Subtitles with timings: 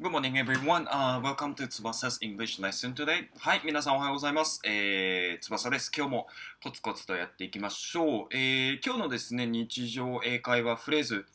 [0.00, 3.26] Good morning, everyone.、Uh, welcome to Tsubasa's English lesson today.
[3.40, 4.60] はい、皆さんおはようございます。
[4.64, 5.90] えー、翼です。
[5.92, 6.26] 今日も
[6.62, 8.26] コツコツとやっていきましょう。
[8.30, 11.26] えー、今日のですね、日常英会話フレーズ、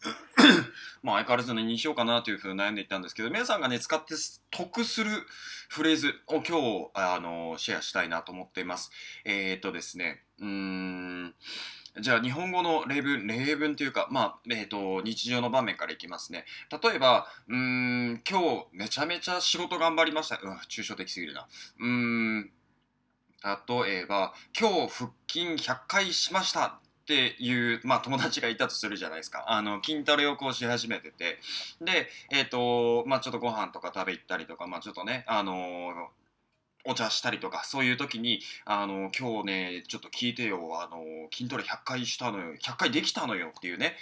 [1.04, 4.16] まあ相変わらず何にしようかなというふうに悩んでいたんですけど、皆さんがね、使って
[4.50, 5.12] 得する
[5.68, 8.92] フレーズを今日、あの、シェアしたいなと思っています。
[9.26, 11.36] えー、とですね、うーん、
[12.00, 16.46] じゃあ日本語の例文、例文というか、まあ、えっ、ー、と、日常の場面からいきますね。
[16.84, 20.40] 例えば、うん、今日めちゃめちゃ仕事頑張りました。
[20.42, 21.48] うん、抽象的すぎるな。
[21.80, 22.52] うーん、
[23.44, 29.46] 例えば、今日腹筋100回しましたっていう、まあ友達がいたとするじゃないですか。
[29.48, 31.38] あの、筋トレをこうし始めてて。
[31.80, 36.23] で、えっ、ー、と、まあちょっとご飯とか食べ行ったりとか、まあちょっとね、あのー
[36.86, 43.96] お茶したりとか、そういう時に、あの、今日ね、ちょっと聞いてよ、あの、筋トレ100回したのよ、100回できたのよっていうね、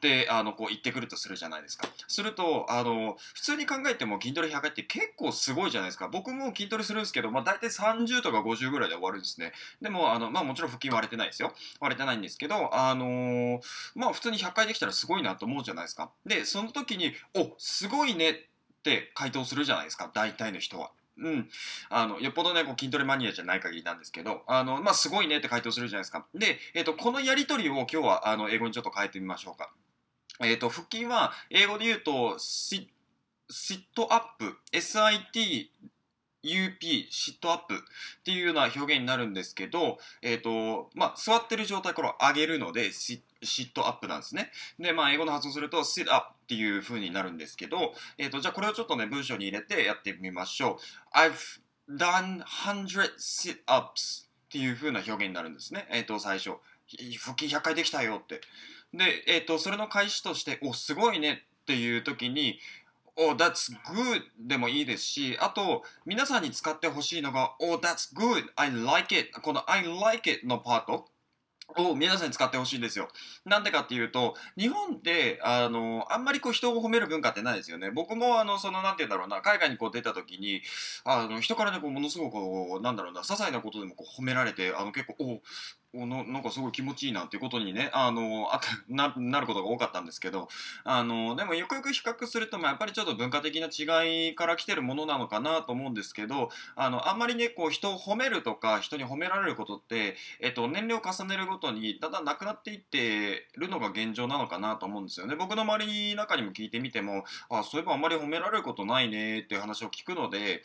[0.00, 1.86] で、あの、こう言ってくるとするじゃないですか。
[2.08, 6.08] すると、あの、普通に考えても筋トレ100回って結構すごいじゃないですか。
[6.08, 9.52] 僕も筋トレするんですけど、まあ大体30とか50ぐらいで終わるんですね。
[9.82, 11.52] でも、あの、まあもちろん腹筋割れてないですよ。
[11.80, 13.60] 割れてないんですけど、あの、
[13.94, 16.10] まあ普通に100回できたらすごいなと思うじゃないですか。
[16.24, 18.34] で、その時に、お、すごいねっ
[18.82, 20.10] て回答するじゃないですか。
[20.14, 20.92] 大体の人は。
[21.18, 21.48] うん。
[21.90, 26.26] あの、よっぽどね、こう筋トレマニアじゃない限りなんですけど、あの、まあ、すごいねって回答するじゃないですか。
[26.34, 29.72] で、えっ、ー、と、このやりとりを今日は、あの、英語にちょっと変えてみましょうか。
[30.40, 32.88] えっ、ー、と、腹筋は、英語で言うと、シ
[33.50, 35.66] ットアップ、SIT
[36.42, 37.78] UP、シットアップっ
[38.24, 44.50] ていうような表現になるんですけど、えっ、ー、と、まあ、座ってる状態から上げるので、 sit-up なんですね。
[44.78, 50.78] で、まあ、英語の発音すると、sit up っていう風になるんですけど、えっ、ー、と、じゃあこれをちょっとね、文章に入れてやってみましょ
[51.14, 51.16] う。
[51.16, 51.60] I've
[51.90, 55.86] done 100 sit-ups っていう風な表現になるんですね。
[55.90, 56.56] えっ、ー、と、最初。
[57.22, 58.40] 腹筋100回できたよって。
[58.92, 62.58] で、えっ、と、それの開始として、お、すごいねっていう時に、
[63.20, 71.10] Oh, that's good でもいいですし、あと、皆さんに使ってほしいのが、Oh, that's good, I like it この I like it のパート
[71.76, 73.08] を皆さんに使ってほしいんですよ。
[73.44, 77.90] なんでかっていうと、日本って、あの、あんまりこう人を褒める文化ってないですよね。
[77.90, 80.62] 僕も、あの、その、なんて言うんだろうな、海外にこう出た時に、
[81.04, 85.42] あの、人からね、こう、ものすごくこう、なんだろうな、些細なことでもこう褒められて、あの、結構、お
[85.92, 90.48] おななんかすごい気持ちいいなっていうことにね、あの、あななることが多かったんですけど、
[90.84, 105.34] あの、でもよくよく比較すると、まあ、やっぱりちょっと文化的な違いから来てるものなのかなと思うんですけど、あの、あんまりね、こう、人を褒めるとか、人に褒められることって、えっと、年齢を重ねるごとに、だんだんなくなっていってるのが現状なのかなと思うんですよね。
[105.34, 110.62] 僕の周りの中にも聞いてみても、あ、そういえばあんまり褒められることないねっていう話を聞くので、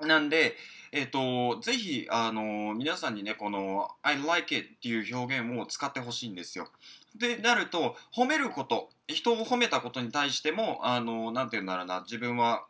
[0.00, 0.54] なんで、
[0.92, 6.68] えっ、ー、と、ぜひ、あの、皆さんにね、この、I like it っていう表現を使ってほしいんですよ。
[7.16, 12.66] で、なると、褒めること、人を褒めたことに対しても、あの、なんて言うんだろうな、自分は、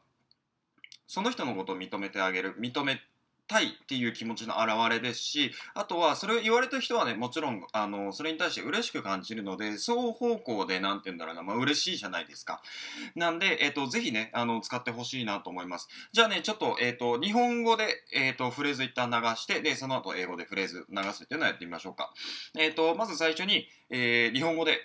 [1.06, 3.00] その人のことを認めてあげる、認め
[3.48, 12.62] たいっていう気持ちの表れですし、あとはそれを言われた人はね、もちろん、あの、それに対して嬉しく感じるので、双方向で、なんて言うんだろうな、まあ嬉しいじゃないですか。
[13.16, 15.88] なんで、えっ、と、ぜひね、あの、使ってほしいなと思います。
[16.12, 22.12] じゃあね、ちょっと、えっ、と、日本語で、えっ、と、フレーズ一旦流して、で、その後英語でフレーズ流すっていうのをやってみましょうか。
[22.58, 24.78] えっ、と、まず最初に、え日本語で、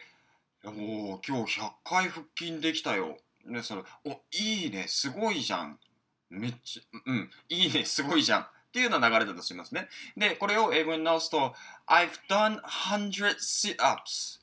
[0.63, 3.17] もう、今日100回腹筋できたよ。
[3.45, 5.77] ね、それ、お、いいね、すごいじゃん。
[6.29, 8.41] めっちゃ、うん、いいね、すごいじゃん。
[8.41, 9.87] っていうような流れだとしますね。
[10.17, 11.53] で、これを英語に直すと、
[11.87, 14.39] I've done 100 sit-ups.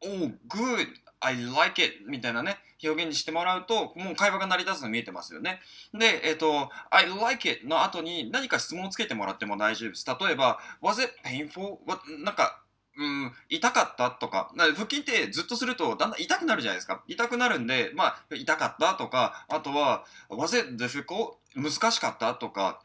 [0.00, 0.86] Oh, good.
[1.20, 2.04] I like it.
[2.06, 5.60] みたいなね、表現にしてもらうと、もう会話が成り立つの見えてますよね。
[5.92, 10.06] で、えっ、ー、と、I like it の後に何か質問をつけてもらっても大丈夫です。
[10.06, 11.78] 例えば、Was it painful?
[12.22, 12.62] なんか、
[12.98, 17.04] うん、痛かったとか、か腹筋ってずっとするとだんだん痛くなるじゃないですか。
[17.06, 21.34] 痛くなるんで、まあ、痛かったとか、あとは、Was it difficult?
[21.54, 22.82] 難しかったとか、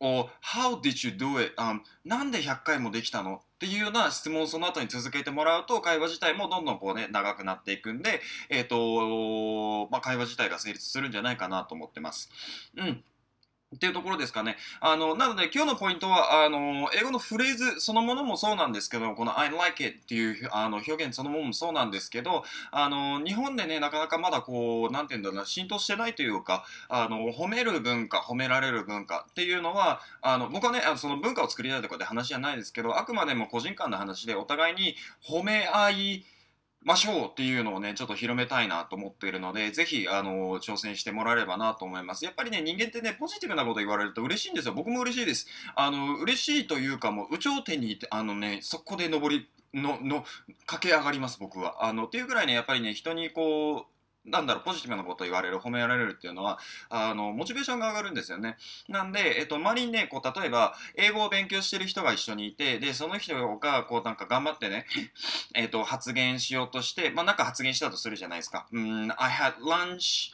[0.00, 3.36] or How did you do it?、Um, なんで100回もできたの？
[3.36, 12.30] っていうような質問をその後に続けてもらうと会話自体もどんどんこうね長くなっていくんで、えっ、ー、とまあ、会話自体が成立するんじゃないかなと思ってます。
[12.76, 13.04] うん
[13.74, 14.56] っていうところですかね。
[14.80, 36.24] あの、なので今日のポイントは、あの、英語のフレーズそのものもそうなんですけど、この I like it っていうあの表現そのものもそうなんですけど、あの、日本でね、なかなかまだこう、なんていうんだろうな、浸透してないというか、あの、褒める文化、褒められる文化っていうのは、あの、僕はね、あのその文化を作りたいとかって話じゃないですけど、あくまでも個人間の話でお互いに褒め合い、
[36.84, 42.24] ましょうっていうのをね、ちょっと広めたいなと思っているので、ぜひ、あの、挑戦してもらえればなと思います。
[42.24, 44.74] やっぱりね、人間ってね、ポジティブなこと言われると嬉しいんですよ。
[44.74, 45.46] 僕も嬉しいです。
[45.76, 50.24] あの、嬉しいというかもう、有頂天に、あのね、そこで登り、の、の、
[50.66, 51.84] 駆け上がります、僕は。
[51.86, 53.91] あの、っていうぐらいね、やっぱりね、人にこう、
[54.24, 56.58] なんだろう、ポジティブなこと言われる、褒められるっていうのは、
[56.90, 58.56] あの、モチベーションが上がるんですよね。
[58.88, 64.86] なんで、えっと、周りにね、こう、例えば、英語を勉強してる人が一緒にいて、で、その人が、こう、なんか頑張ってね、
[65.54, 68.66] えっと、発言しようとして、まあ、なんか発言したとするじゃないですか。
[68.72, 70.32] うん、I had lunch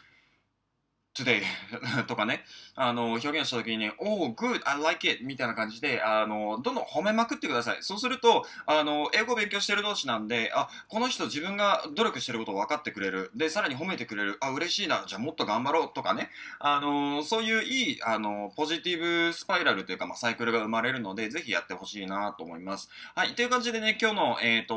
[1.22, 1.42] today
[2.06, 2.44] とかね、
[2.74, 7.78] あの、表現した時に、oh, good, I like it みたいな感じで、あの、どんどん褒めまくってください。
[7.80, 13.30] そうすると、あの、英語を勉強してる同士なんで、あ、この人自分が努力してることを分かってくれる。
[13.34, 14.38] で、さらに褒めてくれる。
[14.40, 15.04] あ、嬉しいな。
[15.06, 16.30] じゃあもっと頑張ろうとかね。
[16.60, 22.90] あの、そういういい、あの、ポジティブスパイラルというか、まあ、サイクルが生まれるので、ぜひやってほしいなと思います。
[23.14, 23.34] はい。
[23.34, 24.74] という感じでね、今日の、えっ、ー、と、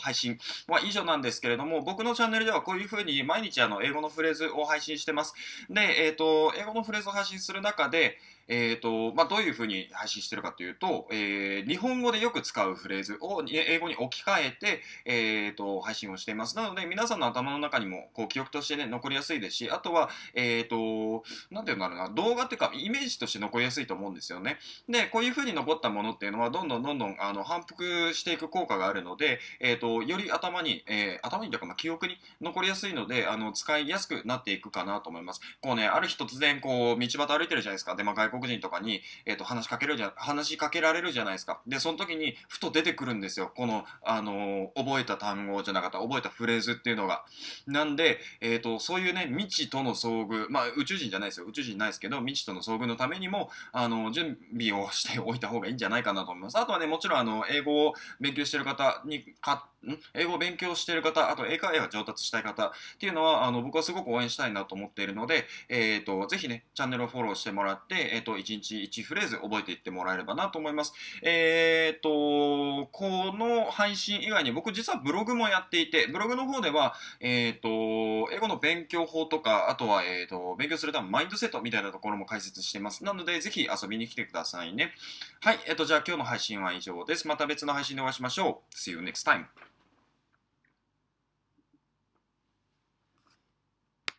[0.00, 5.34] 配信は以上なんですけれども、僕のチャンネルではこういう風に毎日あの、英語のフレーズを配信してます。
[5.68, 8.18] で、えっ、ー、と、英語のフレーズを配信する中で、
[8.52, 16.56] えーとまあ、どういうふうに配信してるかというと、えー、日本語でよく使うフレーズを英語に置き換えて、えーと、配信をしています。
[16.56, 24.58] なので、皆さんの頭の中にもこう記憶として、ね、残りやすいですし、あとは、えーと、なんていうんだろうな、動画っていうか、イメージとして残りやすいと思うんですよね。
[24.88, 35.40] で、こういうふうに残ったものっていうのは、どんどんどんどんあの反復していく効果があるので、えーと、より頭に、えー、頭にというか、まあ、記憶に残りやすいので、あの使いやすくなっていくかなと思います。
[35.60, 37.94] こうね、ある日突然、こう、道端歩いてるじゃないですか。
[37.96, 41.60] で、まあ、外国人とかに、えっ、ー、と、話しかけるじゃ、話しかけられるじゃないですか。
[41.66, 43.52] で、その時に、ふと出てくるんですよ。
[43.54, 47.24] この、あの、覚えた単語じゃなかった、覚えたフレーズっていうのが。
[47.66, 51.46] なんで、えっ、ー、と、そういうね、未知との遭遇、まあ、宇宙人じゃないですよ。
[51.46, 56.58] 宇宙人ないですけど、未知との遭遇のためにも、あの、準備をしておいた方がいいんじゃないかなと思います。
[56.58, 59.79] あとはね、もちろん、あの、英語を勉強してる方にか、ん
[60.14, 70.92] 英語を勉強している方、あと英会話上達したい方っていうのは、あの、僕はすごく応援したいなと思っているので、えっ、と、ぜひね、チャンネルをフォローしてもらって、えっ、と、1日1フレーズ覚えていってもらえればなと思います。
[71.22, 83.04] えっ、ー、と、この配信以外に僕実はブログもやっていて、ブログの方では、えっ、ー、と、英語の勉強法とか、あとは、え、ー、と、勉強するためのマインドセットみたいなところも解説しています。
[83.04, 84.92] なので、ぜひ遊びに来てくださいね。
[85.40, 87.26] はい、えっ、と、じゃあ今日の配信は以上です。
[87.26, 88.74] また別の配信でお会いしましょう。
[88.74, 89.69] See you next time.